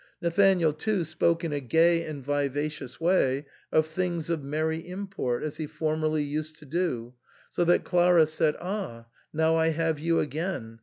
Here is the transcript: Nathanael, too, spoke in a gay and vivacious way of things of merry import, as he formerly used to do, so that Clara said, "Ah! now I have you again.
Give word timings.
Nathanael, 0.19 0.73
too, 0.73 1.03
spoke 1.03 1.43
in 1.43 1.53
a 1.53 1.59
gay 1.59 2.03
and 2.05 2.25
vivacious 2.25 2.99
way 2.99 3.45
of 3.71 3.85
things 3.85 4.31
of 4.31 4.41
merry 4.43 4.79
import, 4.79 5.43
as 5.43 5.57
he 5.57 5.67
formerly 5.67 6.23
used 6.23 6.55
to 6.55 6.65
do, 6.65 7.13
so 7.51 7.63
that 7.65 7.83
Clara 7.83 8.25
said, 8.25 8.55
"Ah! 8.59 9.05
now 9.31 9.57
I 9.57 9.67
have 9.67 9.99
you 9.99 10.19
again. 10.19 10.79